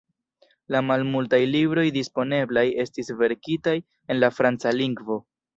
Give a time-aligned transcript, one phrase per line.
[0.75, 5.25] La malmultaj libroj disponeblaj estis verkitaj en la franca lingvo.